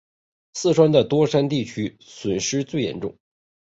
[0.55, 3.15] 四川的多山地区损失最严重。